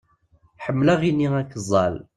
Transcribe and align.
Ḥemmelaɣ 0.63 1.01
ini 1.09 1.27
akeẓẓal. 1.41 1.95